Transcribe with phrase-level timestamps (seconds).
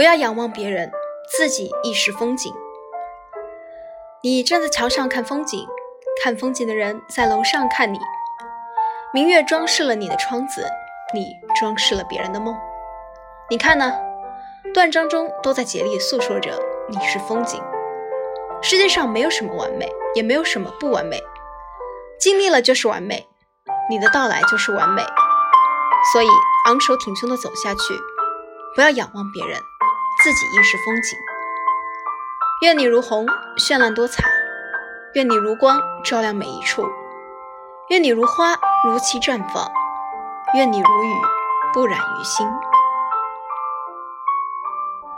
[0.00, 0.90] 不要仰望别人，
[1.28, 2.50] 自己亦是风景。
[4.22, 5.68] 你站在桥上看风景，
[6.24, 7.98] 看风景的人在楼上看你。
[9.12, 10.66] 明月装饰了你的窗子，
[11.12, 12.56] 你装饰了别人的梦。
[13.50, 13.92] 你看呢？
[14.72, 16.58] 断章中都在竭力诉说着
[16.88, 17.62] 你是风景。
[18.62, 21.22] 世界上没有什么完美，也没有什么不完美。
[22.18, 23.28] 经历了就是完美，
[23.90, 25.02] 你的到来就是完美。
[26.10, 26.28] 所以
[26.68, 27.94] 昂首挺胸地走下去，
[28.74, 29.60] 不要仰望别人，
[30.22, 31.18] 自己亦是风景。
[32.62, 34.22] 愿你如虹，绚烂多彩；
[35.14, 36.82] 愿你如光，照亮每一处；
[37.88, 39.66] 愿你如花，如期绽放；
[40.54, 41.14] 愿你如雨，
[41.72, 42.46] 不染于心。